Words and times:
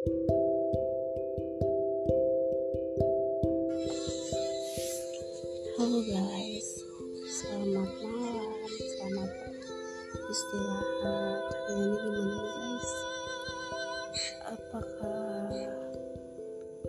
Halo 0.00 0.16
guys, 6.08 6.68
selamat 7.28 7.90
malam, 8.00 8.48
selamat 8.80 9.28
istirahat. 10.24 11.44
Hari 11.52 11.84
ini 11.84 11.96
gimana 12.00 12.32
guys? 12.32 12.90
Apakah 14.48 15.52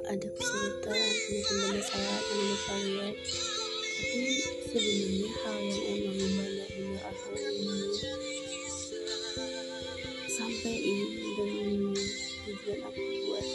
ada 0.07 0.27
kesulitan, 0.31 0.95
ada 0.95 1.67
masalah 1.67 2.19
dengan 2.31 2.59
kalian? 2.63 3.11
Tapi 3.11 4.39
sebenarnya 4.71 5.29
hal 5.35 5.59
yang 5.59 5.83
emang 5.99 6.15
benar-benar 6.15 7.11
aku 7.11 7.27
ingin 7.35 7.91
sampaikan 10.31 10.95
dan 10.95 11.00
tujuan 12.71 12.87
aku 12.87 13.03
buat 13.27 13.47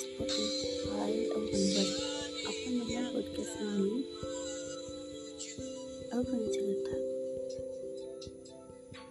Spotify, 0.00 1.12
aku 1.36 1.52
buat 1.52 1.90
apa 2.48 2.64
namanya 2.72 3.02
podcast 3.12 3.54
ini 3.60 4.00
aku 6.08 6.22
pengen 6.24 6.48
cerita 6.48 6.94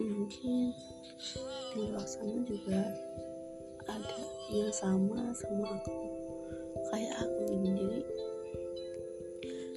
mungkin 0.02 0.74
di 1.78 1.80
luar 1.86 2.08
sana 2.10 2.42
juga. 2.50 2.82
Ada 3.86 4.18
yang 4.50 4.74
sama 4.74 5.22
sama 5.38 5.78
aku 5.78 5.98
kayak 6.90 7.14
aku 7.22 7.42
jadi 7.62 8.02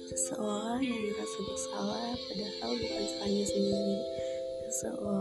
seseorang 0.09 0.81
yang 0.81 1.01
merasa 1.05 1.39
bersalah 1.45 2.11
padahal 2.17 2.71
bukan 2.81 3.03
salahnya 3.13 3.45
sendiri. 3.45 3.97
Seseorang 4.73 5.18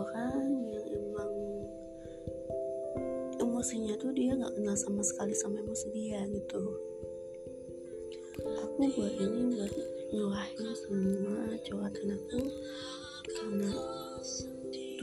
emosinya 3.58 3.98
tuh 3.98 4.14
dia 4.14 4.38
nggak 4.38 4.54
kenal 4.54 4.78
sama 4.78 5.02
sekali 5.02 5.34
sama 5.34 5.58
emosi 5.58 5.90
dia 5.90 6.22
gitu. 6.30 6.62
Aku 8.38 8.86
buat 8.94 9.14
ini 9.18 9.50
buat 9.50 9.74
nyurahin 10.14 10.70
semua 10.78 11.58
curhatan 11.66 12.14
aku 12.14 12.38
karena 13.26 13.70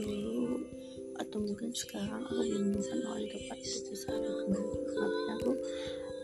dulu 0.00 0.64
atau 1.20 1.38
mungkin 1.44 1.68
sekarang 1.76 2.24
aku 2.24 2.32
belum 2.48 2.80
bisa 2.80 2.96
orang 3.04 3.28
tepat 3.28 3.60
bisa 3.60 4.08
kembali 4.08 4.72
tapi 4.88 5.20
aku 5.36 5.52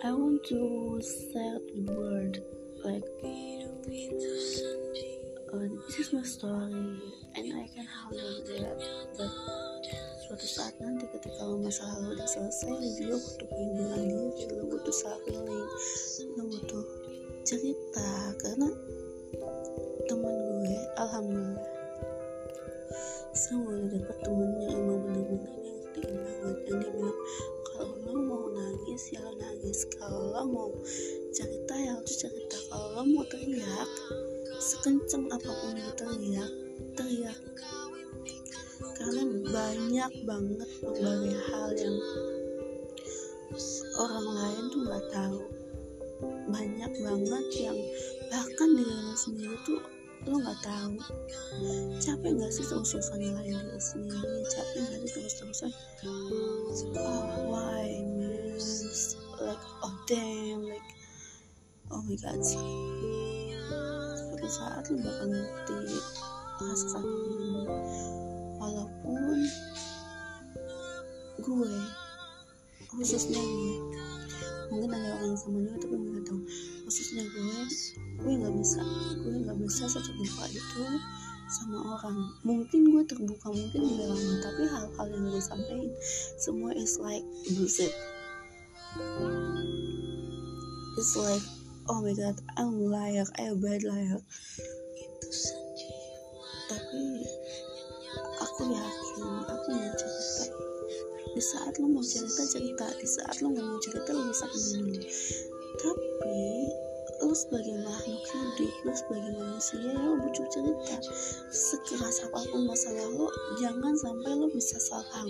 I 0.01 0.11
want 0.17 0.41
to 0.49 0.61
say 1.05 1.61
the 1.69 1.85
word 1.85 2.41
like 2.81 3.05
uh, 5.53 5.69
this 5.85 6.01
is 6.01 6.17
my 6.17 6.25
story 6.25 6.97
and 7.37 7.45
I 7.53 7.69
can 7.77 7.85
handle 7.85 8.41
that 8.57 8.81
but 9.21 9.72
suatu 10.33 10.49
saat 10.49 10.73
nanti 10.81 11.05
ketika 11.13 11.45
lo 11.45 11.61
masa 11.61 11.85
lalu 11.93 12.17
udah 12.17 12.25
selesai 12.25 12.73
lo 12.73 12.89
juga 12.97 13.21
butuh 13.21 13.47
perlindungan 13.53 14.01
diri 14.33 14.55
lo 14.57 14.65
butuh 14.65 14.95
self 14.97 15.21
healing 15.29 15.69
lo 16.41 16.45
butuh 16.49 16.85
cerita. 17.45 18.33
Karena 18.41 18.69
teman 20.09 20.33
gue 20.33 20.81
alhamdulillah 20.97 21.69
semua 23.37 23.77
udah 23.77 23.89
dapet 23.93 24.19
temen 24.25 24.51
yang 24.57 24.73
emang 24.73 25.01
bener-bener 25.05 25.53
yang 25.53 25.77
ngertiin 25.77 26.17
banget. 26.17 26.57
Yang 26.65 26.77
dia 26.81 26.91
bilang 26.97 27.19
kalau 27.69 27.93
lo 28.01 28.13
mau 28.25 28.45
nangis 28.57 29.03
ya 29.13 29.21
lo 29.21 29.33
nangis. 29.37 29.79
Kalau 30.01 30.21
lo 30.33 30.43
mau 30.49 30.71
cerita 31.37 31.75
ya 31.77 31.93
lo 32.01 32.09
cerita. 32.09 32.57
Kalau 32.73 32.89
lo 32.97 33.03
mau 33.05 33.25
teriak 33.29 33.91
sekenceng 34.65 35.29
apa 35.29 35.51
pun 35.61 35.77
lo 35.77 35.93
teriak 35.93 36.53
teriak 36.97 37.37
karena 39.03 39.27
banyak 39.51 40.13
banget 40.23 40.71
berbagai 40.79 41.35
hal 41.51 41.75
yang 41.75 41.99
orang 43.99 44.27
lain 44.31 44.71
tuh 44.71 44.87
nggak 44.87 45.11
tahu. 45.11 45.43
Banyak 46.47 46.93
banget 47.03 47.47
yang 47.59 47.75
bahkan 48.31 48.79
diri 48.79 48.95
lo 48.95 49.19
sendiri 49.19 49.59
tuh 49.67 49.83
lo 50.31 50.39
nggak 50.39 50.55
tahu. 50.63 51.03
Capek 51.99 52.31
nggak 52.31 52.55
sih 52.55 52.63
terus-terusan 52.63 53.19
nyalain 53.19 53.59
diri 53.59 53.83
sendiri? 53.83 54.47
Capek 54.47 54.87
nggak 54.87 55.03
sih 55.03 55.19
terus-terusan? 55.19 55.75
Oh 56.95 57.27
why 57.51 57.91
man 58.15 58.55
like 59.43 59.67
oh 59.83 59.91
damn 60.07 60.63
like 60.63 60.95
oh 61.91 61.99
my 62.07 62.15
god 62.23 62.39
suatu 62.39 64.47
saat 64.47 64.87
lo 64.87 64.95
bakal 65.03 65.35
ngerti 65.35 65.99
rasa 66.63 66.87
sakit 66.95 67.27
ini 67.27 67.67
walaupun 68.63 69.43
gue 71.43 71.75
khususnya 72.95 73.43
gue 73.43 73.75
mungkin 74.71 74.95
ada 74.95 75.19
orang 75.19 75.35
sama 75.35 75.59
juga 75.67 75.77
tapi 75.83 75.95
gue 75.99 76.11
gak 76.15 76.27
tahu. 76.31 76.41
Khususnya 76.87 77.23
gue 77.27 77.59
gue 78.23 78.33
nggak 78.39 78.55
bisa 78.63 78.81
gue 79.19 79.35
nggak 79.43 79.59
bisa 79.59 79.83
seterbuka 79.91 80.45
itu 80.55 80.85
sama 81.51 81.79
orang. 81.99 82.17
Mungkin 82.47 82.81
gue 82.95 83.03
terbuka 83.05 83.51
mungkin 83.51 83.81
udah 83.83 84.07
lama 84.15 84.35
tapi 84.41 84.63
hal-hal 84.71 85.07
yang 85.11 85.25
gue 85.29 85.43
sampaikan 85.43 85.91
semua 86.39 86.71
is 86.79 86.97
like 87.03 87.27
bullshit. 87.53 87.93
It's 90.97 91.13
like 91.19 91.45
oh 91.91 91.99
my 91.99 92.15
god 92.15 92.39
I'm 92.55 92.79
liar 92.87 93.27
I'm 93.41 93.57
a 93.57 93.61
bad 93.61 93.83
liar. 93.83 94.21
Tapi 96.71 97.03
aku 98.53 98.69
yakin 98.69 99.25
aku 99.49 99.69
mau 99.73 99.91
cerita. 99.97 100.45
Di 101.33 101.41
saat 101.41 101.73
lo 101.81 101.89
mau 101.89 102.05
cerita 102.05 102.45
cerita. 102.45 102.87
Di 103.01 103.09
saat 103.09 103.41
lo 103.41 103.49
nggak 103.49 103.65
mau 103.65 103.81
cerita 103.81 104.13
lo 104.13 104.29
bisa 104.29 104.45
dulu 104.53 105.01
tapi 105.81 106.69
lo 107.23 107.33
sebagai 107.33 107.81
makhluk 107.81 108.23
hidup 108.29 108.75
lo 108.85 108.93
sebagai 108.93 109.33
manusia 109.41 109.81
lo 109.97 110.21
butuh 110.21 110.47
cerita. 110.53 110.97
Sekeras 111.49 112.29
apa 112.29 112.45
pun 112.53 112.69
masalah 112.69 113.09
lo 113.09 113.33
jangan 113.57 113.97
sampai 113.97 114.37
lo 114.37 114.53
bisa 114.53 114.77
salah 114.77 115.25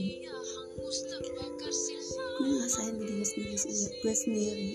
gue 2.42 2.48
ngerasain 2.48 2.98
di 2.98 3.06
diri 3.06 3.22
sendiri, 3.22 3.54
sendiri 3.54 3.94
gue 4.02 4.14
sendiri. 4.18 4.70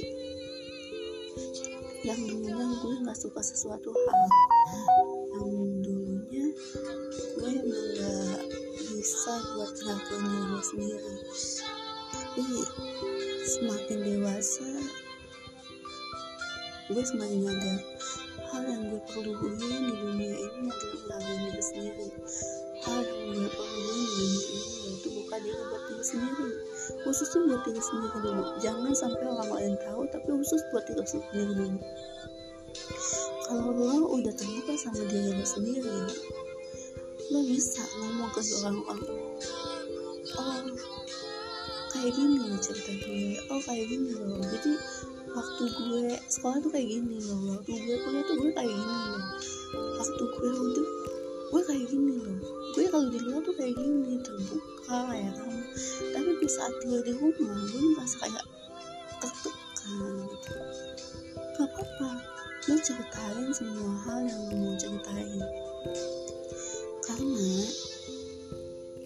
Yang 2.05 2.19
dulunya 2.31 2.65
gue 2.79 2.93
nggak 3.03 3.17
suka 3.17 3.41
sesuatu 3.43 3.91
hal. 3.91 4.29
Yang 5.35 5.51
bisa 9.07 9.39
buat 9.55 9.71
ngelakuin 9.71 10.23
diri 10.27 10.59
sendiri. 10.67 11.13
Tapi 12.11 12.43
semakin 13.47 13.99
dewasa 14.03 14.67
gue 16.91 17.03
semakin 17.03 17.39
nyadar 17.39 17.79
hal 18.51 18.63
yang 18.67 18.83
gue 18.91 18.99
perluin 19.07 19.55
di 19.63 19.93
dunia 19.95 20.35
ini 20.35 20.67
adalah 20.67 21.23
ngelakuin 21.23 21.39
diri 21.39 21.63
sendiri. 21.63 22.07
Hal 22.83 22.99
yang 22.99 23.31
gue 23.31 23.47
perluin 23.47 23.95
di 23.95 24.11
dunia 24.11 24.43
ini 24.43 24.75
yaitu 24.75 25.07
buka 25.15 25.35
diri 25.39 25.63
buat 25.71 25.83
diri 25.87 26.03
sendiri. 26.03 26.49
Khususnya 27.07 27.39
buat 27.47 27.61
diri 27.63 27.81
sendiri 27.87 28.17
dulu. 28.19 28.43
Jangan 28.59 28.91
sampai 28.91 29.23
orang 29.23 29.49
lain 29.55 29.73
tahu 29.87 30.01
tapi 30.11 30.29
khusus 30.35 30.59
buat 30.75 30.83
diri 30.83 31.07
sendiri 31.07 31.55
dulu 31.55 31.79
kalau 33.47 33.71
lo 33.71 34.11
udah 34.19 34.33
terbuka 34.35 34.75
sama 34.75 35.07
diri 35.07 35.31
lo 35.31 35.45
sendiri 35.47 36.03
lo 37.27 37.39
bisa 37.43 37.83
ngomong 37.99 38.29
ke 38.31 38.39
seorang 38.39 38.79
orang. 38.87 39.03
Oh 40.39 40.59
kayak 41.91 42.11
gini 42.13 42.39
loh 42.39 42.59
cerita 42.61 42.93
gue. 43.03 43.35
Oh 43.51 43.59
kayak 43.65 43.85
gini 43.89 44.15
loh. 44.15 44.39
Jadi 44.39 44.71
waktu 45.35 45.63
gue 45.67 46.03
sekolah 46.31 46.57
tuh 46.63 46.71
kayak 46.71 46.87
gini 46.87 47.17
loh. 47.27 47.57
Waktu 47.57 47.73
gue 47.73 47.97
kuliah 48.05 48.23
tuh 48.23 48.35
gue 48.39 48.51
kayak 48.55 48.71
gini 48.71 48.97
loh. 49.11 49.23
Waktu 49.99 50.23
gue 50.23 50.51
udah 50.55 50.87
gue 51.47 51.61
kayak 51.67 51.85
gini 51.91 52.15
loh. 52.21 52.37
Gue 52.77 52.85
kalau 52.87 53.07
di 53.11 53.19
luar 53.19 53.41
tuh 53.43 53.55
kayak 53.57 53.75
gini 53.75 54.13
terbuka 54.23 55.01
ya 55.11 55.31
kan? 55.35 55.55
Tapi 56.15 56.31
di 56.39 56.47
saat 56.47 56.73
gue 56.85 56.99
di 57.03 57.11
rumah 57.17 57.59
gue 57.59 57.81
merasa 57.97 58.15
kayak 58.23 58.45
tertekan 59.19 60.15
gitu. 60.31 60.51
Gak 61.57 61.65
apa-apa. 61.65 62.09
Lo 62.67 62.75
ceritain 62.83 63.47
semua 63.55 63.95
hal 64.05 64.19
yang 64.27 64.41
lo 64.51 64.55
mau 64.59 64.75
ceritain 64.75 65.39
karena 67.17 67.49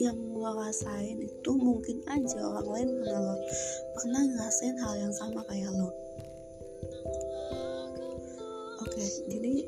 yang 0.03 0.19
lo 0.35 0.51
rasain 0.59 1.23
itu 1.23 1.51
mungkin 1.55 2.03
aja 2.11 2.43
orang 2.43 2.67
lain 2.67 2.89
pernah 2.99 3.19
lo 3.23 3.35
pernah 3.95 4.21
ngerasain 4.27 4.75
hal 4.83 4.93
yang 4.99 5.13
sama 5.15 5.39
kayak 5.47 5.71
lo. 5.71 5.89
Oke 8.83 9.05
jadi 9.31 9.63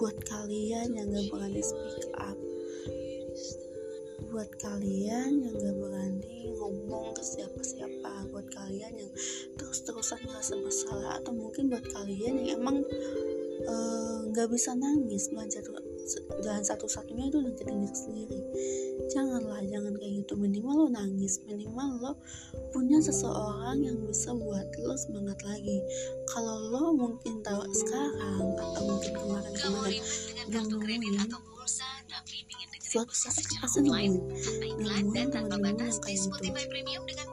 buat 0.00 0.16
kalian 0.24 0.96
yang 0.96 1.12
gak 1.12 1.28
berani 1.28 1.60
speak 1.60 2.08
up 2.16 2.38
buat 4.32 4.48
kalian 4.56 5.44
yang 5.44 5.54
gak 5.60 5.76
berani 5.76 6.48
ngomong 6.56 7.12
ke 7.12 7.20
siapa-siapa 7.20 8.32
buat 8.32 8.48
kalian 8.48 8.96
yang 8.96 9.12
terus-terusan 9.60 10.24
merasa 10.24 10.56
bersalah 10.56 11.20
atau 11.20 11.36
mungkin 11.36 11.68
buat 11.68 11.84
kalian 11.92 12.40
yang 12.40 12.64
emang 12.64 12.80
nggak 14.32 14.48
uh, 14.48 14.50
bisa 14.50 14.72
nangis 14.72 15.28
belajar 15.28 15.60
jalan 16.42 16.64
satu-satunya 16.64 17.30
itu 17.30 17.38
nyakitin 17.40 17.76
diri 17.84 17.96
sendiri. 17.96 18.38
Janganlah 19.12 19.62
jangan 19.68 19.94
kayak 19.96 20.12
gitu. 20.24 20.32
Minimal 20.36 20.74
lo 20.74 20.86
nangis. 20.92 21.40
Minimal 21.46 21.88
lo 22.00 22.12
punya 22.72 22.98
seseorang 23.00 23.80
yang 23.82 23.96
bisa 24.04 24.32
buat 24.34 24.66
lo 24.82 24.94
semangat 24.96 25.38
lagi. 25.46 25.78
Kalau 26.28 26.56
lo 26.72 26.82
mungkin 26.92 27.40
tahu 27.44 27.62
sekarang 27.72 28.56
atau 28.58 28.82
mungkin 28.88 29.12
kemarin-kemarin 29.16 30.02
nemuin 30.52 31.16
suatu 32.92 33.16
saat 33.16 33.40
pasti 33.64 33.80
nemuin 33.80 34.12
nemuin 34.84 35.32
teman-teman 35.32 35.80
yang 35.80 35.96
kayak 36.04 36.20
gitu. 36.20 36.52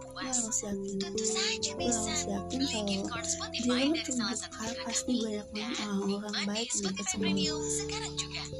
Gue 0.07 0.23
harus 0.23 0.63
yakin 0.63 0.95
gue 1.03 1.83
harus 1.83 2.23
yakin 2.31 3.03
kalau 3.03 3.27
dia 3.51 3.67
lo 3.75 3.91
terbuka 3.99 4.71
pasti 4.87 5.11
banyak 5.19 5.47
banget 5.51 5.77
orang-orang 5.83 6.35
baik 6.47 6.71
yang 6.71 6.83
dekat 6.87 7.05
sama 7.11 7.27
lo 7.35 7.59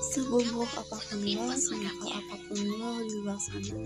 seburuk 0.10 0.72
apa 0.74 0.98
pun 0.98 1.22
lo 1.22 1.54
senakal 1.54 2.10
apa 2.10 2.36
pun 2.50 2.60
lo 2.66 2.92
di 3.06 3.16
luar 3.22 3.38
sana 3.38 3.78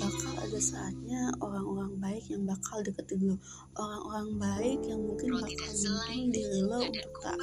bakal 0.00 0.32
ada 0.40 0.60
saatnya 0.60 1.28
orang-orang 1.44 1.92
baik 2.00 2.24
yang 2.32 2.48
bakal 2.48 2.80
deketin 2.80 3.20
lo. 3.32 3.36
Orang-orang 3.76 4.28
baik 4.40 4.80
yang 4.88 5.00
mungkin 5.04 5.36
bakal 5.36 5.72
mungkin 5.76 6.32
diri 6.32 6.60
lo 6.64 6.78
untuk 6.80 7.12
tak 7.20 7.36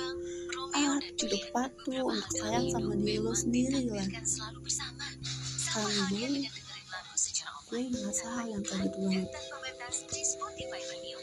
ah 0.74 0.98
untuk 0.98 1.44
patuh 1.54 2.02
untuk 2.02 2.32
sayang 2.34 2.66
sama 2.74 2.98
diri 2.98 3.22
lo 3.22 3.34
sendiri 3.38 3.86
lah 3.94 4.08
sekarang 5.54 6.06
gue 6.10 6.50
gue 7.74 7.90
ngerasa 7.90 8.26
hal 8.30 8.46
yang 8.54 8.64
kayak 8.66 8.90
gitu 8.90 8.98
banget 9.02 9.30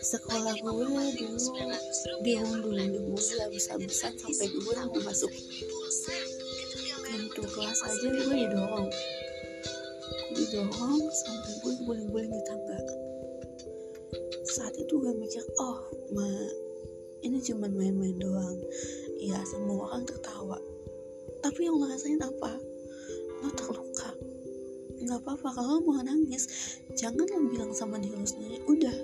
sekolah 0.03 0.55
gue 0.59 1.07
dulu 1.15 1.47
dihundul 2.27 2.75
dihundul 2.79 3.39
habis-habisan 3.47 4.13
sampai 4.19 4.47
gue 4.51 4.75
mau 4.75 4.99
masuk 5.07 5.31
pintu 7.31 7.47
kelas 7.47 7.79
aja 7.87 8.09
gue 8.11 8.35
didorong 8.35 8.91
didorong 10.35 11.03
sampai 11.15 11.53
gue 11.63 11.73
guling-guling 11.87 12.35
di 12.35 12.43
tangga 12.43 12.79
saat 14.51 14.75
itu 14.75 14.99
gue 14.99 15.15
mikir 15.15 15.47
oh 15.63 15.79
ma 16.11 16.27
ini 17.21 17.39
cuma 17.45 17.69
main-main 17.69 18.17
doang. 18.17 18.57
Ya 19.21 19.37
semua 19.45 19.93
orang 19.93 20.09
tertawa. 20.09 20.57
Tapi 21.45 21.69
yang 21.69 21.77
lo 21.77 21.85
rasain 21.89 22.21
apa? 22.21 22.57
Lo 23.45 23.49
terluka. 23.53 24.11
Nggak 25.01 25.21
apa-apa 25.25 25.49
kalau 25.57 25.85
mau 25.85 26.01
nangis 26.01 26.49
jangan 26.97 27.25
lo 27.29 27.49
bilang 27.53 27.73
sama 27.77 28.01
diri 28.01 28.17
lo 28.17 28.25
sendiri. 28.25 28.65
Udah 28.65 28.97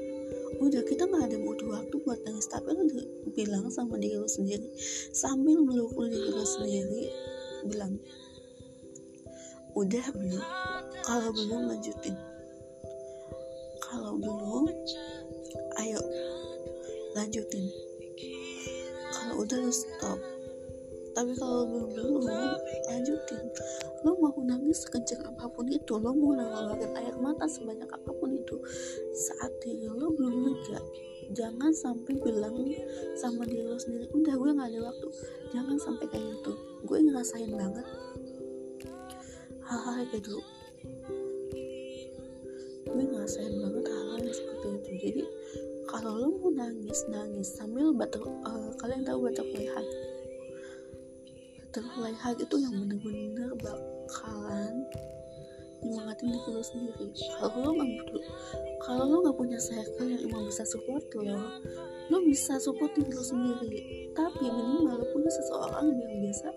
udah 0.56 0.82
kita 0.88 1.04
nggak 1.04 1.28
ada 1.28 1.38
butuh 1.44 1.68
waktu 1.68 1.96
buat 2.04 2.20
nangis. 2.24 2.48
Tapi 2.48 2.72
lo 2.72 2.84
bilang 3.36 3.68
sama 3.68 4.00
diri 4.00 4.16
lo 4.16 4.28
sendiri. 4.28 4.64
Sambil 5.12 5.60
meluk 5.60 5.92
diri 6.08 6.32
lo 6.32 6.44
sendiri 6.44 7.35
bilang 7.66 7.98
udah 9.76 10.06
belum. 10.16 10.44
Kalau 11.04 11.30
belum 11.30 11.60
lanjutin. 11.68 12.16
Kalau 13.84 14.16
belum 14.16 14.66
ayo 15.84 16.00
lanjutin. 17.12 17.68
Kalau 19.12 19.44
udah 19.44 19.58
lo 19.60 19.70
stop. 19.70 20.18
Tapi 21.16 21.32
kalau 21.36 21.64
belum 21.68 21.88
belum 21.92 22.24
lanjutin. 22.92 23.44
Lo 24.04 24.16
mau 24.20 24.36
nangis 24.40 24.84
sekencang 24.88 25.28
apa 25.28 25.44
pun 25.48 25.68
itu 25.68 25.96
lo 26.00 26.12
mau 26.16 26.32
ngeluarin 26.32 26.92
air 26.96 27.16
mata 27.20 27.44
sebanyak 27.44 27.88
apa 27.88 28.10
pun 28.16 28.32
itu 28.32 28.56
saat 29.12 29.52
diri 29.60 29.88
lo 29.88 30.12
belum 30.12 30.34
lega 30.50 30.80
jangan 31.34 31.72
sampai 31.74 32.14
bilang 32.20 32.54
sama 33.18 33.42
diri 33.48 33.66
lo 33.66 33.78
sendiri 33.80 34.06
udah 34.12 34.34
gue 34.34 34.50
nggak 34.54 34.68
ada 34.70 34.80
waktu. 34.92 35.08
Jangan 35.54 35.76
sampai 35.80 36.06
kayak 36.12 36.26
gitu. 36.38 36.52
Gue 36.86 36.98
ngerasain 37.02 37.50
banget 37.50 37.86
hal-hal 39.66 40.06
kayak 40.06 40.22
gitu 40.22 40.38
gue 42.86 43.02
ngerasain 43.02 43.52
banget 43.60 43.84
hal-hal 43.92 44.20
yang 44.24 44.36
seperti 44.36 44.66
itu. 44.72 44.90
Jadi 45.04 45.22
kalau 45.90 46.12
lo 46.16 46.28
mau 46.38 46.50
nangis 46.54 47.04
nangis 47.12 47.48
sambil 47.52 47.92
batuk 47.92 48.24
uh, 48.24 48.72
kalian 48.80 49.04
tahu 49.04 49.26
butterfly 49.26 49.68
hug 49.68 49.88
butterfly 51.60 52.14
hug 52.16 52.36
itu 52.40 52.56
yang 52.56 52.74
bener-bener 52.74 53.50
bakalan 53.60 54.74
nyemangatin 55.86 56.34
diri 56.34 56.50
lo 56.50 56.62
sendiri. 56.62 57.06
Kalau 57.38 57.56
lo 57.62 57.70
nggak 57.78 57.90
butuh 58.02 58.22
kalau 58.82 59.04
lo 59.08 59.16
nggak 59.24 59.36
punya 59.38 59.58
circle 59.58 60.08
yang 60.10 60.22
emang 60.26 60.44
bisa 60.46 60.62
support 60.66 61.04
lo 61.14 61.38
lo 62.06 62.18
bisa 62.22 62.58
support 62.58 62.90
diri 62.94 63.10
lo 63.14 63.24
sendiri. 63.24 64.10
Tapi 64.12 64.44
minimal 64.46 65.00
lo 65.00 65.06
punya 65.14 65.30
seseorang 65.30 65.94
yang 65.94 66.18
biasa. 66.26 66.48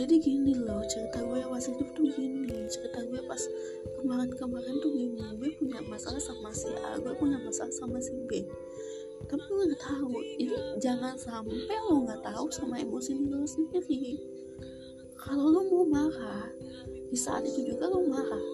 Jadi 0.00 0.16
gini 0.16 0.56
loh 0.56 0.80
cerita 0.88 1.20
gue 1.20 1.44
pas 1.44 1.60
hidup 1.60 1.88
tuh 1.92 2.08
gini 2.16 2.48
cerita 2.72 3.04
gue 3.04 3.20
pas 3.28 3.42
kemarin-kemarin 4.00 4.74
tuh 4.80 4.90
gini. 4.96 5.20
Gue 5.36 5.50
punya 5.60 5.82
masalah 5.84 6.22
sama 6.22 6.48
si 6.56 6.72
A 6.72 6.96
gue 6.96 7.12
punya 7.20 7.36
masalah 7.42 7.74
sama 7.74 8.00
si 8.00 8.14
B. 8.24 8.48
Tapi 9.28 9.44
lo 9.50 9.62
nggak 9.68 9.82
tahu 9.82 10.16
ini 10.40 10.56
jangan 10.80 11.18
sampai 11.20 11.76
lo 11.90 12.06
nggak 12.08 12.22
tahu 12.24 12.48
sama 12.48 12.80
emosi 12.80 13.12
lo 13.28 13.44
sendiri. 13.44 14.16
Kalau 15.20 15.52
lo 15.52 15.60
mau 15.68 15.84
marah 15.84 16.48
di 17.10 17.18
saat 17.18 17.42
itu 17.42 17.74
juga 17.74 17.90
lo 17.90 18.06
marah. 18.06 18.44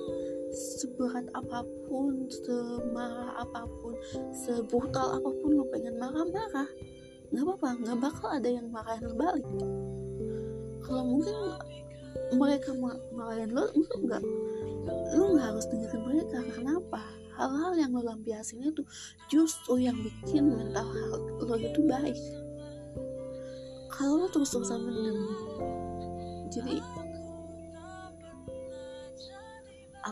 Seberat 0.56 1.28
apa 1.36 1.60
pun 1.84 2.24
semarah 2.32 3.36
apa 3.36 3.68
pun 3.84 3.92
sebrutal 4.32 5.20
apa 5.20 5.30
pun 5.44 5.52
lo 5.52 5.68
pengen 5.68 6.00
marah-marah 6.00 6.68
nggak 7.26 7.42
apa-apa 7.42 7.68
nggak 7.82 7.98
bakal 7.98 8.28
ada 8.32 8.48
yang 8.48 8.66
marahin 8.72 9.04
lo 9.04 9.14
balik. 9.18 9.46
Kalau 10.80 11.02
mungkin 11.04 11.36
mereka 12.32 12.70
marahin 13.12 13.52
lo 13.52 13.68
lo 13.68 13.94
nggak 14.08 14.22
lo 15.12 15.24
nggak 15.36 15.46
harus 15.52 15.66
dengerin 15.68 16.02
mereka. 16.06 16.38
Kenapa? 16.56 17.02
Hal-hal 17.36 17.76
yang 17.76 17.92
lo 17.92 18.00
lampiasin 18.00 18.64
itu 18.64 18.80
justru 19.28 19.84
yang 19.84 19.98
bikin 20.00 20.48
mental 20.48 20.88
lo 21.44 21.56
itu 21.60 21.80
baik. 21.84 22.16
Kalau 23.92 24.24
lo 24.24 24.26
terus-terusan 24.32 24.80
mendem 24.80 25.20
jadi 26.46 26.78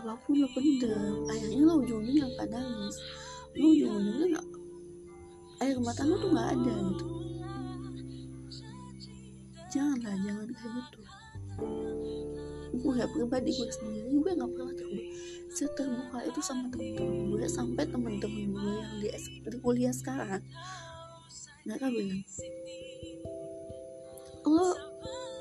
apa 0.04 0.20
pun 0.20 0.36
lo 0.36 0.48
pendem 0.52 1.24
akhirnya 1.32 1.64
lo 1.64 1.80
ujungnya 1.80 2.12
yang 2.28 2.32
nangis. 2.36 2.96
Lo 3.56 3.72
ujung-ujungnya 3.72 4.36
gak, 4.36 4.46
air 5.64 5.76
mata 5.80 6.04
lo 6.04 6.20
tuh 6.20 6.28
nggak 6.28 6.48
ada 6.52 6.74
gitu. 6.92 7.06
Janganlah 9.72 10.14
jangan 10.20 10.48
kayak 10.52 10.72
gitu. 10.76 11.00
Gue 12.84 13.04
pribadi 13.16 13.50
gue 13.56 13.68
sendiri 13.72 14.12
gue 14.12 14.32
nggak 14.36 14.50
pernah 14.52 14.74
terbuka. 14.76 15.08
Seterbuka 15.56 16.18
itu 16.28 16.40
sama 16.44 16.68
temen-temen 16.68 17.32
gue 17.32 17.48
sampai 17.48 17.84
temen-temen 17.88 18.44
gue 18.52 18.72
yang 18.76 18.94
di, 19.00 19.08
di 19.48 19.58
kuliah 19.64 19.94
sekarang. 19.96 20.44
Mereka 21.64 21.88
bilang 21.88 22.20
lo 24.44 24.68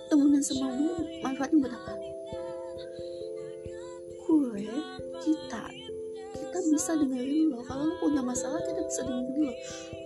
temenan 0.07 0.39
sama 0.39 0.71
gue 0.71 1.19
manfaatnya 1.19 1.59
buat 1.59 1.75
apa 1.75 2.12
bisa 6.73 6.97
dengerin 6.97 7.53
lo 7.53 7.61
kalau 7.61 7.85
lo 7.85 7.95
punya 8.01 8.21
masalah 8.25 8.59
kita 8.65 8.81
bisa 8.81 9.01
dengerin 9.05 9.45
lo 9.45 9.53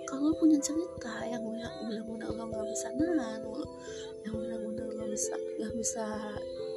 kalau 0.08 0.24
lo 0.30 0.36
punya 0.36 0.60
cerita 0.60 1.14
yang 1.24 1.42
benar-benar 1.48 2.30
lo 2.36 2.44
nggak 2.52 2.68
bisa 2.68 2.88
nahan 3.00 3.42
yang 4.28 4.36
benar-benar 4.36 4.88
lo 4.92 5.06
bisa 5.08 5.34
nggak 5.58 5.74
bisa 5.80 6.06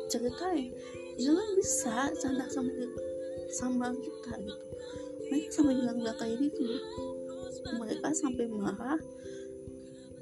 ceritain 0.07 0.71
ya 1.19 1.35
lo 1.35 1.43
bisa 1.59 2.09
canda 2.17 2.47
sama 2.49 2.71
sama 3.51 3.91
kita 3.99 4.33
gitu. 4.47 4.67
Mereka 5.31 5.51
sampai 5.51 5.75
bilang-bilang 5.79 6.17
kayak 6.19 6.37
gitu. 6.39 6.67
Mereka 7.77 8.09
sampai 8.15 8.47
marah 8.51 8.99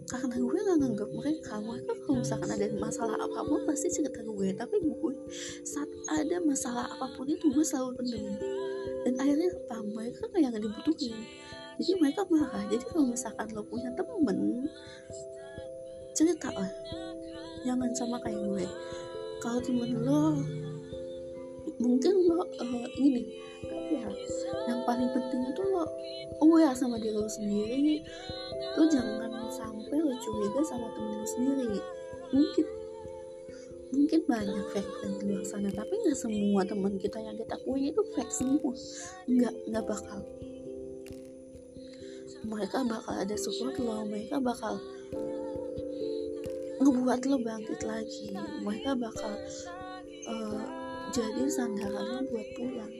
karena 0.08 0.40
gue 0.40 0.60
gak 0.64 0.78
nganggap 0.80 1.10
mereka. 1.12 1.52
Mereka 1.60 1.92
kalau 2.04 2.24
misalkan 2.24 2.48
ada 2.48 2.66
masalah 2.80 3.16
apa 3.20 3.40
pun 3.44 3.60
pasti 3.68 3.88
cerita 3.92 4.20
gue. 4.24 4.48
Tapi 4.56 4.76
gue 4.80 5.14
saat 5.64 5.88
ada 6.08 6.36
masalah 6.40 6.88
apa 6.88 7.06
pun 7.16 7.28
itu 7.28 7.52
gue 7.52 7.64
selalu 7.64 8.00
pendem 8.00 8.24
dan 9.06 9.14
akhirnya 9.18 9.48
apa 9.70 9.76
mereka 9.84 10.24
kayak 10.32 10.54
gak 10.54 10.64
dibutuhin. 10.64 11.14
Jadi 11.78 11.92
mereka 12.02 12.26
marah. 12.26 12.64
Jadi 12.66 12.84
kalau 12.90 13.06
misalkan 13.06 13.46
lo 13.54 13.62
punya 13.62 13.90
temen 13.94 14.66
cerita 16.12 16.50
lah. 16.50 16.70
Jangan 17.62 17.90
sama 17.94 18.18
kayak 18.26 18.42
gue. 18.42 18.66
Kalau 19.38 19.58
temen 19.62 19.94
lo 20.02 20.42
mungkin 21.78 22.12
lo 22.26 22.42
uh, 22.42 22.88
ini 22.98 23.22
ya 23.94 24.10
yang 24.66 24.82
paling 24.82 25.06
penting 25.14 25.46
itu 25.46 25.62
lo 25.62 25.86
aware 26.42 26.74
sama 26.74 26.98
diri 26.98 27.14
lo 27.14 27.30
sendiri. 27.30 28.02
Lo 28.74 28.84
jangan 28.90 29.30
sampai 29.48 29.98
lo 30.02 30.14
curiga 30.18 30.60
sama 30.66 30.90
temen 30.90 31.22
lo 31.22 31.26
sendiri. 31.26 31.78
Mungkin 32.34 32.66
mungkin 33.88 34.20
banyak 34.28 34.64
fake 34.76 34.90
friend 35.00 35.14
di 35.20 35.24
luar 35.32 35.44
sana 35.48 35.70
tapi 35.72 35.92
nggak 35.96 36.18
semua 36.18 36.60
teman 36.68 37.00
kita 37.00 37.18
yang 37.24 37.36
kita 37.40 37.56
punya 37.64 37.88
itu 37.88 38.02
fake 38.12 38.32
semua. 38.32 38.72
Nggak 39.24 39.54
nggak 39.72 39.84
bakal. 39.88 40.20
Mereka 42.48 42.78
bakal 42.84 43.14
ada 43.16 43.36
support 43.36 43.76
lo 43.80 44.04
mereka 44.04 44.36
bakal 44.40 44.76
ngebuat 46.78 47.20
lo 47.28 47.36
bangkit 47.40 47.80
lagi. 47.84 48.36
Mereka 48.60 48.90
bakal 48.96 49.32
uh, 50.28 50.62
jadi 51.12 51.44
sandaran 51.48 52.06
lo 52.12 52.20
buat 52.28 52.48
pulang. 52.56 52.94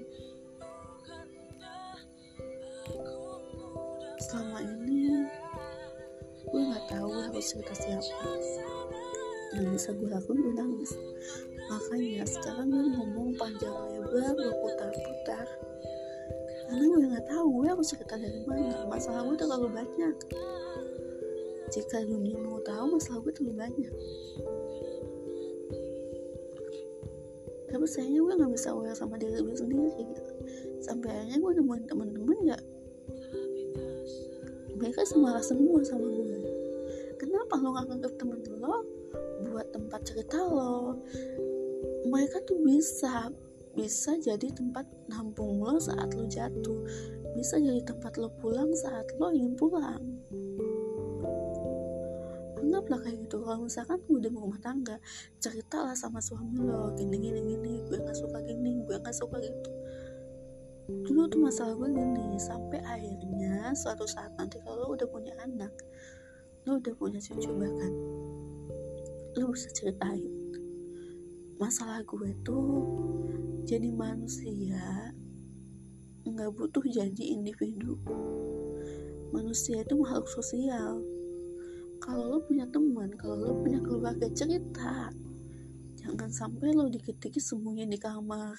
Selama 4.28 4.60
ini 4.64 5.24
gue 6.48 6.62
nggak 6.64 6.86
tahu 6.88 7.08
harus 7.12 7.44
cerita 7.52 7.76
siapa 7.76 8.77
yang 9.58 9.74
bisa 9.74 9.90
gue 9.92 10.08
lakuin 10.08 10.38
gue 10.40 10.54
nangis 10.54 10.92
makanya 11.68 12.24
sekarang 12.24 12.70
gue 12.70 12.84
ngomong 12.96 13.34
panjang 13.36 13.74
lebar 13.92 14.32
gue 14.32 14.52
putar-putar 14.62 15.46
karena 16.68 16.84
gue 16.84 17.00
nggak 17.00 17.26
tahu 17.32 17.46
gue 17.48 17.66
harus 17.72 17.88
cerita 17.88 18.14
dari 18.20 18.44
mana. 18.44 18.84
Masalah 18.92 19.24
gue 19.24 19.36
terlalu 19.40 19.68
banyak. 19.72 20.16
Jika 21.72 22.04
dunia 22.04 22.36
mau 22.44 22.60
tahu 22.60 22.92
masalah 22.92 23.24
gue 23.24 23.32
terlalu 23.32 23.56
banyak. 23.56 23.94
Tapi 27.72 27.84
sayangnya 27.88 28.20
gue 28.20 28.34
nggak 28.36 28.52
bisa 28.52 28.68
aware 28.76 28.92
sama 28.92 29.16
diri 29.16 29.40
gue 29.40 29.56
sendiri 29.56 29.92
gitu. 29.96 30.32
sampai 30.78 31.10
akhirnya 31.10 31.42
gue 31.42 31.52
nemuin 31.58 31.84
temen-temen 31.90 32.38
ya 32.48 32.58
mereka 34.78 35.02
semarah 35.04 35.42
semua 35.42 35.82
sama 35.84 36.06
gue. 36.06 36.38
Kenapa 37.18 37.58
lo 37.60 37.74
gak 37.74 37.86
nganggap 37.90 38.12
temen 38.14 38.38
lo 38.60 38.86
buat 39.58 39.74
tempat 39.74 40.06
cerita 40.06 40.38
lo 40.38 41.02
mereka 42.06 42.38
tuh 42.46 42.62
bisa 42.62 43.26
bisa 43.74 44.14
jadi 44.22 44.54
tempat 44.54 44.86
nampung 45.10 45.58
lo 45.58 45.82
saat 45.82 46.14
lo 46.14 46.30
jatuh 46.30 46.78
bisa 47.34 47.58
jadi 47.58 47.82
tempat 47.82 48.14
lo 48.22 48.30
pulang 48.38 48.70
saat 48.70 49.06
lo 49.18 49.34
ingin 49.34 49.58
pulang. 49.58 50.02
Anggaplah 52.58 53.02
kayak 53.02 53.26
gitu 53.26 53.42
kalau 53.42 53.66
misalkan 53.66 53.98
udah 54.06 54.30
rumah 54.30 54.62
tangga 54.62 54.94
ceritalah 55.42 55.98
sama 55.98 56.22
suami 56.22 56.62
lo 56.62 56.94
gini 56.94 57.18
gini 57.18 57.42
gini 57.42 57.82
gue 57.90 57.98
gak 57.98 58.14
suka 58.14 58.38
gini 58.46 58.78
gue 58.86 58.94
gak 59.02 59.14
suka 59.14 59.42
gitu 59.42 59.70
dulu 61.02 61.26
tuh 61.26 61.42
masalah 61.42 61.74
gue 61.74 61.90
gini 61.98 62.38
sampai 62.38 62.78
akhirnya 62.86 63.74
suatu 63.74 64.06
saat 64.06 64.30
nanti 64.38 64.62
kalau 64.62 64.86
lo 64.86 64.94
udah 64.94 65.08
punya 65.10 65.34
anak 65.42 65.74
lo 66.62 66.78
udah 66.78 66.94
punya 66.94 67.18
cucu 67.18 67.50
bahkan 67.58 67.92
lo 69.38 69.54
bisa 69.54 69.70
ceritain. 69.70 70.34
Masalah 71.62 72.02
gue 72.02 72.34
tuh 72.42 72.86
jadi 73.62 73.90
manusia 73.94 75.14
nggak 76.26 76.50
butuh 76.54 76.84
jadi 76.84 77.24
individu. 77.34 77.96
Manusia 79.30 79.80
itu 79.80 79.94
makhluk 79.96 80.28
sosial. 80.28 81.00
Kalau 81.98 82.24
lo 82.30 82.38
punya 82.44 82.66
teman 82.70 83.10
kalau 83.16 83.36
lo 83.38 83.52
punya 83.62 83.80
keluarga 83.80 84.28
cerita. 84.34 85.10
Jangan 85.98 86.30
sampai 86.30 86.74
lo 86.74 86.90
dikit-dikit 86.90 87.42
sembunyi 87.42 87.88
di 87.88 87.98
kamar 87.98 88.54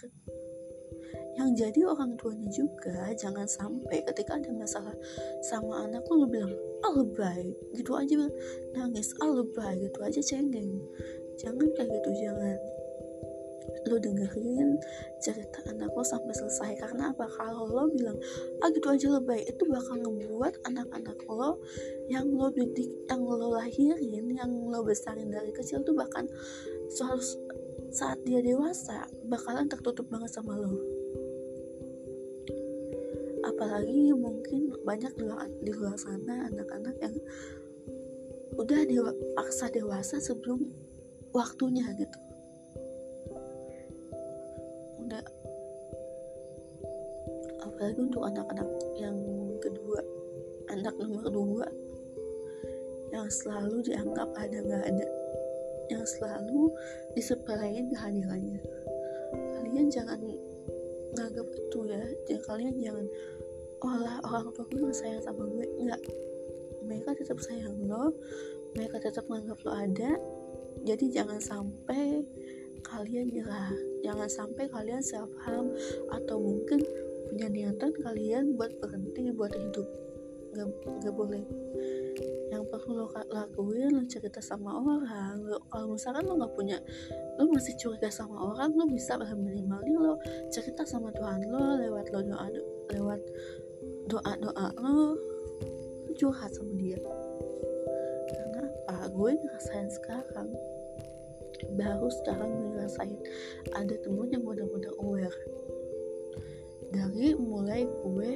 yang 1.40 1.56
jadi 1.56 1.88
orang 1.88 2.20
tuanya 2.20 2.52
juga 2.52 3.16
jangan 3.16 3.48
sampai 3.48 4.04
ketika 4.04 4.36
ada 4.36 4.52
masalah 4.52 4.92
sama 5.40 5.88
anak 5.88 6.04
lo, 6.12 6.20
lo 6.20 6.28
bilang 6.28 6.52
alebay 6.84 7.56
gitu 7.80 7.96
aja 7.96 8.28
nangis 8.76 9.16
alebay 9.24 9.80
gitu 9.88 10.00
aja 10.04 10.20
cengeng. 10.20 10.84
Jangan 11.40 11.72
kayak 11.80 11.88
gitu 11.96 12.12
jangan. 12.28 12.60
Lo 13.88 13.96
dengerin 13.96 14.76
cerita 15.24 15.64
anak 15.72 15.96
lo 15.96 16.04
sampai 16.04 16.36
selesai 16.36 16.76
karena 16.76 17.16
apa? 17.16 17.24
Kalau 17.32 17.72
lo 17.72 17.88
bilang 17.88 18.20
ah 18.60 18.68
gitu 18.76 18.92
aja 18.92 19.08
lebay 19.08 19.48
itu 19.48 19.64
bakal 19.64 19.96
ngebuat 19.96 20.68
anak-anak 20.68 21.24
lo 21.24 21.64
yang 22.12 22.28
lo 22.36 22.52
didik 22.52 22.92
yang 23.08 23.24
lo 23.24 23.56
lahirin 23.56 24.28
yang 24.36 24.52
lo 24.68 24.84
besarin 24.84 25.32
dari 25.32 25.56
kecil 25.56 25.80
tuh 25.88 25.96
bahkan 25.96 26.28
suatu 26.92 27.24
saat 27.96 28.20
dia 28.28 28.44
dewasa 28.44 29.08
bakalan 29.32 29.72
tertutup 29.72 30.06
banget 30.12 30.30
sama 30.36 30.60
lo 30.60 30.99
apalagi 33.60 34.16
mungkin 34.16 34.72
banyak 34.88 35.12
di 35.20 35.28
luar, 35.28 35.52
di 35.60 35.76
luar 35.76 35.92
sana 36.00 36.48
anak-anak 36.48 36.96
yang 37.04 37.12
udah 38.56 38.88
dipaksa 38.88 39.68
dewasa 39.68 40.16
sebelum 40.16 40.64
waktunya 41.36 41.84
gitu. 42.00 42.20
Udah. 45.04 45.28
Apalagi 47.68 48.00
untuk 48.00 48.24
anak-anak 48.32 48.70
yang 48.96 49.20
kedua 49.60 50.08
anak 50.72 50.96
nomor 50.96 51.28
dua 51.28 51.68
yang 53.12 53.28
selalu 53.28 53.84
dianggap 53.84 54.32
ada 54.40 54.56
nggak 54.56 54.84
ada 54.88 55.08
yang 55.92 56.08
selalu 56.08 56.72
disepelein 57.12 57.92
kehadirannya. 57.92 58.64
Kalian 59.36 59.92
jangan 59.92 60.24
nganggap 61.12 61.48
itu 61.52 61.80
ya 62.30 62.38
kalian 62.46 62.76
jangan 62.80 63.06
olah 63.84 64.20
orang 64.28 64.52
tua 64.56 64.66
gue 64.68 64.94
sayang 64.94 65.24
sama 65.24 65.44
gue. 65.48 65.68
Enggak 65.80 66.02
mereka 66.90 67.14
tetap 67.14 67.38
sayang 67.38 67.86
lo. 67.86 68.14
Mereka 68.74 68.98
tetap 69.02 69.26
menganggap 69.30 69.60
lo 69.66 69.72
ada. 69.78 70.12
Jadi 70.86 71.06
jangan 71.14 71.38
sampai 71.38 72.24
kalian 72.82 73.30
nyerah. 73.30 73.74
Jangan 74.02 74.30
sampai 74.30 74.66
kalian 74.72 75.04
self 75.04 75.30
harm 75.46 75.70
atau 76.10 76.42
mungkin 76.42 76.80
punya 77.30 77.46
niatan 77.46 77.94
kalian 78.02 78.58
buat 78.58 78.74
berhenti 78.82 79.30
buat 79.36 79.54
hidup. 79.54 79.88
Gak, 80.58 80.66
gak 81.06 81.14
boleh. 81.14 81.46
Yang 82.50 82.64
perlu 82.74 83.06
lo 83.06 83.08
lakuin 83.30 83.94
lo 83.94 84.02
cerita 84.10 84.42
sama 84.42 84.82
orang. 84.82 85.46
Lo, 85.46 85.62
kalau 85.70 85.94
misalkan 85.94 86.26
lo 86.26 86.42
nggak 86.42 86.54
punya 86.58 86.78
lo 87.38 87.46
masih 87.54 87.78
curiga 87.78 88.10
sama 88.10 88.34
orang 88.50 88.74
lo 88.74 88.90
bisa 88.90 89.14
minimalnya 89.38 89.94
lo 90.02 90.18
cerita 90.50 90.82
sama 90.90 91.14
Tuhan 91.14 91.46
lo 91.54 91.78
lewat 91.78 92.06
lo 92.10 92.20
doa 92.26 92.48
lewat 92.90 93.22
doa 94.10 94.34
doa 94.42 94.68
lo 94.82 95.14
curhat 96.18 96.52
sama 96.58 96.74
dia. 96.76 96.98
Karena 98.34 98.66
apa? 98.90 99.08
Gue 99.14 99.38
ngerasain 99.38 99.90
sekarang. 99.94 100.50
Baru 101.78 102.10
sekarang 102.10 102.50
gue 102.50 102.70
ngerasain 102.74 103.20
ada 103.78 103.96
temen 104.02 104.34
yang 104.34 104.42
benar-benar 104.42 104.92
aware. 104.98 105.40
Dari 106.90 107.38
mulai 107.38 107.86
gue 107.86 108.32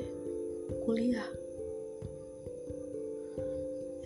kuliah 0.86 1.43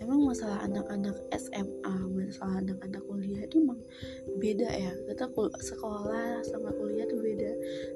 emang 0.08 0.32
masalah 0.32 0.64
anak-anak 0.64 1.20
SMA 1.36 2.08
masalah 2.28 2.64
anak-anak 2.64 3.04
kuliah 3.04 3.44
itu 3.44 3.60
emang 3.60 3.80
beda 4.40 4.68
ya. 4.68 4.92
Kita 5.04 5.28
sekolah 5.60 6.44
sama 6.48 6.72
kuliah 6.76 7.04
itu 7.04 7.16
beda. 7.20 7.52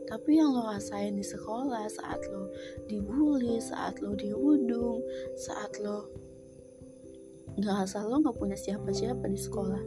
Tapi 0.09 0.37
yang 0.37 0.52
lo 0.52 0.69
rasain 0.69 1.16
di 1.16 1.25
sekolah 1.25 1.88
saat 1.88 2.21
lo 2.28 2.52
dibully 2.85 3.61
saat 3.64 4.00
lo 4.04 4.12
dirudung 4.12 5.00
saat 5.40 5.73
lo 5.81 6.09
ngerasa 7.61 8.09
lo 8.09 8.25
nggak 8.25 8.37
punya 8.37 8.57
siapa-siapa 8.61 9.25
di 9.28 9.40
sekolah. 9.40 9.81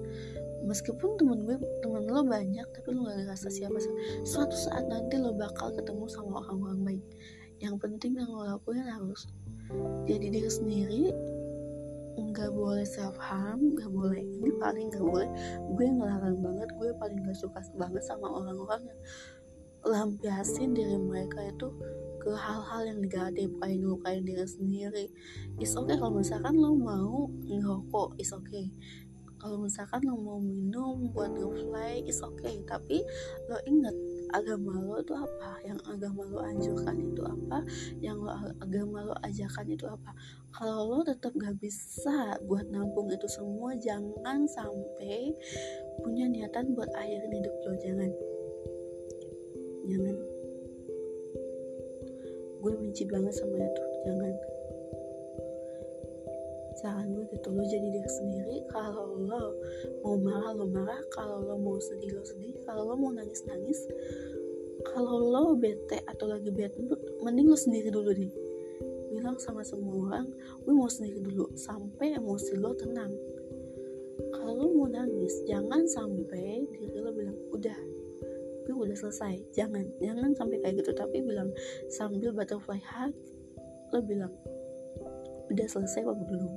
Meskipun 0.66 1.22
temen 1.22 1.46
gue 1.46 1.62
temen 1.82 2.10
lo 2.10 2.26
banyak 2.26 2.66
tapi 2.74 2.88
lo 2.90 3.06
gak 3.06 3.22
ngerasa 3.22 3.54
siapa 3.54 3.78
suatu 4.26 4.58
saat 4.58 4.90
nanti 4.90 5.22
lo 5.22 5.30
bakal 5.34 5.70
ketemu 5.74 6.10
sama 6.10 6.42
orang-orang 6.42 6.82
baik. 6.82 7.06
Yang 7.62 7.76
penting 7.82 8.18
yang 8.18 8.34
lo 8.34 8.46
lakuin 8.46 8.82
harus 8.82 9.30
jadi 10.06 10.30
diri 10.30 10.50
sendiri 10.50 11.04
nggak 12.16 12.52
boleh 12.56 12.88
self 12.88 13.20
harm 13.20 13.76
nggak 13.76 13.92
boleh 13.92 14.24
ini 14.24 14.50
paling 14.60 14.88
nggak 14.92 15.06
boleh. 15.06 15.30
Gue 15.76 15.86
ngelarang 15.92 16.40
banget 16.40 16.70
gue 16.80 16.90
paling 16.96 17.20
gak 17.28 17.38
suka 17.38 17.60
banget 17.76 18.04
sama 18.04 18.28
orang-orang 18.32 18.88
yang 18.88 19.02
lampiasin 19.86 20.74
diri 20.74 20.98
mereka 20.98 21.46
itu 21.46 21.70
ke 22.26 22.34
hal-hal 22.34 22.82
yang 22.90 23.00
negatif 23.06 23.54
kayak 23.62 23.78
ngelukain 23.78 24.26
diri 24.26 24.46
sendiri. 24.50 25.06
Is 25.62 25.78
okay 25.78 25.94
kalau 25.94 26.18
misalkan 26.18 26.58
lo 26.58 26.74
mau 26.74 27.30
ngerokok 27.46 28.18
is 28.18 28.34
okay. 28.34 28.74
Kalau 29.38 29.62
misalkan 29.62 30.02
lo 30.10 30.18
mau 30.18 30.42
minum 30.42 31.14
buat 31.14 31.30
ngefly 31.38 32.02
is 32.10 32.18
okay. 32.26 32.66
Tapi 32.66 33.06
lo 33.46 33.62
inget 33.70 33.94
agama 34.36 34.72
lo 34.84 35.00
itu 35.00 35.16
apa? 35.16 35.50
Yang 35.64 35.80
agama 35.88 36.22
lo 36.28 36.40
anjurkan 36.44 36.96
itu 37.00 37.22
apa? 37.24 37.58
Yang 38.04 38.18
lo 38.28 38.32
agama 38.60 38.98
lo 39.08 39.16
ajarkan 39.24 39.68
itu 39.72 39.86
apa? 39.88 40.12
Kalau 40.52 40.80
lo 40.92 40.98
tetap 41.08 41.32
gak 41.36 41.56
bisa 41.64 42.36
buat 42.44 42.68
nampung 42.68 43.08
itu 43.12 43.28
semua 43.32 43.76
jangan 43.80 44.44
sampai 44.48 45.32
punya 46.04 46.28
niatan 46.28 46.76
buat 46.76 46.92
akhirin 46.96 47.32
hidup 47.32 47.56
lo. 47.64 47.74
Jangan. 47.80 48.12
Jangan. 49.88 50.16
Gue 52.60 52.74
benci 52.82 53.04
banget 53.06 53.34
sama 53.38 53.62
itu 53.62 53.84
jangan 54.10 54.34
saran 56.86 57.18
gue 57.18 57.26
gitu 57.34 57.50
lo 57.50 57.66
jadi 57.66 57.88
diri 57.90 58.12
sendiri 58.22 58.56
kalau 58.70 59.18
lo 59.18 59.58
mau 60.06 60.22
marah 60.22 60.54
lo 60.54 60.70
marah. 60.70 61.02
Kalau 61.10 61.42
lo 61.42 61.58
mau 61.58 61.82
sedih 61.82 62.14
lo 62.14 62.22
sedih. 62.22 62.54
Kalau 62.62 62.86
lo 62.86 62.94
mau 62.94 63.10
nangis 63.10 63.42
nangis 63.50 63.90
kalau 64.86 65.18
lo 65.18 65.58
bete 65.58 66.06
atau 66.06 66.30
lagi 66.30 66.54
bad 66.54 66.78
mood 66.78 67.02
mending 67.26 67.50
lo 67.50 67.58
sendiri 67.58 67.90
dulu 67.90 68.14
deh. 68.14 68.30
Bilang 69.10 69.42
sama 69.42 69.66
semua 69.66 69.98
orang 69.98 70.30
gue 70.62 70.74
mau 70.78 70.86
sendiri 70.86 71.26
dulu 71.26 71.50
sampai 71.58 72.14
emosi 72.22 72.54
lo 72.62 72.78
tenang. 72.78 73.10
Kalau 74.30 74.54
lo 74.54 74.66
mau 74.78 74.86
nangis 74.86 75.42
jangan 75.50 75.90
sampai 75.90 76.70
diri 76.70 77.02
lo 77.02 77.10
bilang 77.18 77.38
udah 77.50 77.78
gue 78.70 78.78
udah 78.78 78.94
selesai. 78.94 79.42
Jangan 79.58 79.90
jangan 79.98 80.38
sampai 80.38 80.62
kayak 80.62 80.86
gitu. 80.86 80.94
Tapi 80.94 81.18
bilang 81.26 81.50
sambil 81.90 82.30
butterfly 82.30 82.78
heart 82.78 83.18
lo 83.90 84.06
bilang 84.06 84.34
udah 85.52 85.68
selesai 85.70 86.02
apa 86.06 86.14
belum? 86.26 86.54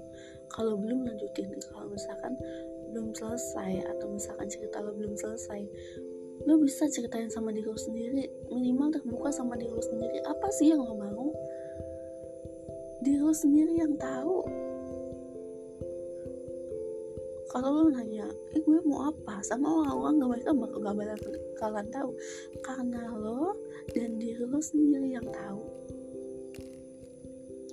Kalau 0.52 0.74
belum 0.80 1.04
lanjutin. 1.04 1.52
Kalau 1.72 1.88
misalkan 1.92 2.34
belum 2.92 3.12
selesai 3.12 3.84
atau 3.84 4.06
misalkan 4.08 4.48
cerita 4.48 4.80
lo 4.80 4.96
belum 4.96 5.12
selesai 5.12 5.60
lo 6.46 6.56
bisa 6.62 6.86
ceritain 6.86 7.26
sama 7.28 7.50
diri 7.50 7.66
lo 7.66 7.76
sendiri. 7.76 8.24
Minimal 8.52 8.94
terbuka 8.94 9.28
sama 9.34 9.58
diri 9.58 9.72
lo 9.74 9.82
sendiri. 9.82 10.22
Apa 10.22 10.48
sih 10.54 10.70
yang 10.70 10.80
lo 10.80 10.94
mau? 10.94 11.28
Diri 13.02 13.20
lo 13.20 13.34
sendiri 13.34 13.74
yang 13.76 13.92
tahu. 13.98 14.46
Kalau 17.48 17.68
lo 17.80 17.82
nanya 17.88 18.28
eh 18.52 18.60
gue 18.60 18.80
mau 18.84 19.08
apa? 19.08 19.40
Sama 19.40 19.66
orang-orang 19.66 20.20
gak 20.20 20.30
mereka 20.30 20.50
gak 20.52 20.98
bakalan 21.56 21.86
tahu. 21.90 22.10
Karena 22.64 23.02
lo 23.12 23.56
dan 23.96 24.20
diri 24.20 24.44
lo 24.44 24.60
sendiri 24.62 25.16
yang 25.16 25.26
tahu. 25.28 25.60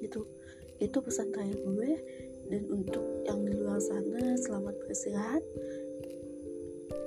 Itu 0.02 0.26
itu 0.79 0.98
pesan 1.00 1.32
terakhir 1.32 1.60
gue. 1.63 1.91
Dan 2.46 2.63
untuk 2.70 3.01
yang 3.25 3.41
di 3.41 3.58
luar 3.58 3.82
sana 3.82 4.38
selamat 4.38 4.75
beristirahat. 4.86 5.44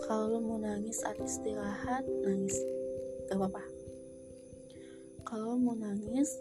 Kalau 0.08 0.24
lo 0.34 0.38
mau 0.42 0.58
nangis 0.58 0.98
saat 0.98 1.18
istirahat 1.22 2.02
nangis. 2.26 2.56
Gak 3.30 3.38
apa-apa. 3.38 3.62
Kalau 5.28 5.60
mau 5.60 5.76
nangis 5.76 6.40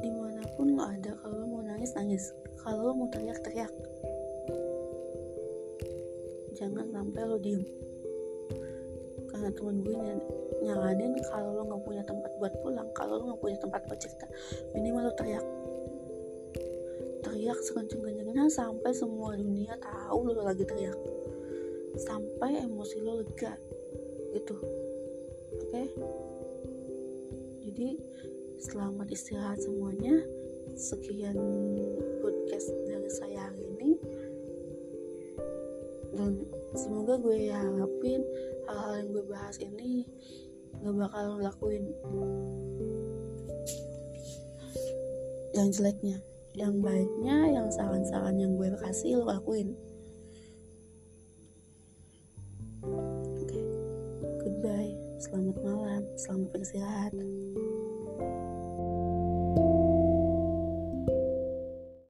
di 0.00 0.10
mana 0.10 0.42
pun 0.58 0.74
lo 0.74 0.82
ada 0.88 1.12
kalau 1.22 1.44
mau 1.46 1.62
nangis 1.62 1.92
nangis. 1.94 2.24
Kalau 2.64 2.96
mau 2.96 3.06
teriak 3.12 3.38
teriak 3.44 3.70
jangan 6.54 6.86
sampai 6.94 7.22
lo 7.26 7.36
diem. 7.36 7.60
Karena 9.28 9.50
temen 9.50 9.82
gue 9.82 9.92
ny 9.92 10.14
nyaranin 10.64 11.12
kalau 11.28 11.60
lo 11.60 11.62
nggak 11.68 11.82
punya 11.84 12.02
tempat 12.06 12.32
buat 12.40 12.54
pulang 12.62 12.88
kalau 12.96 13.20
lo 13.20 13.22
nggak 13.34 13.42
punya 13.42 13.58
tempat 13.60 13.82
buat 13.84 14.00
minimal 14.72 15.10
lo 15.10 15.12
teriak 15.18 15.44
teriak 17.54 17.70
sekenceng-kencengnya. 17.70 18.50
Sampai 18.50 18.90
semua 18.90 19.38
dunia 19.38 19.78
tahu 19.78 20.26
lo 20.26 20.42
lagi 20.42 20.66
teriak. 20.66 20.98
Sampai 21.94 22.58
emosi 22.66 22.98
lo 22.98 23.22
lega 23.22 23.54
gitu. 24.34 24.58
Oke? 25.54 25.70
Okay? 25.70 25.86
jadi 27.62 27.94
selamat 28.58 29.06
istirahat 29.14 29.62
semuanya. 29.62 30.18
Sekian 30.74 31.38
podcast 32.18 32.74
dari 32.90 33.10
saya 33.14 33.46
hari 33.46 33.62
ini. 33.78 33.90
Dan 36.10 36.42
semoga 36.74 37.14
gue 37.22 37.54
harapin 37.54 38.26
hal-hal 38.66 38.92
yang 38.98 39.08
gue 39.14 39.24
bahas 39.30 39.56
ini 39.62 40.02
gak 40.82 40.94
bakal 40.98 41.38
ngelakuin 41.38 41.86
yang 45.54 45.70
jeleknya 45.70 46.18
yang 46.54 46.78
baiknya 46.78 47.50
yang 47.50 47.68
saran-saran 47.68 48.38
yang 48.38 48.54
gue 48.54 48.70
kasih 48.78 49.18
lo 49.18 49.34
lakuin. 49.34 49.74
Oke. 52.86 53.42
Okay. 53.50 53.64
goodbye. 54.38 54.94
Selamat 55.18 55.56
malam. 55.66 56.02
Selamat 56.14 56.48
beristirahat 56.54 57.12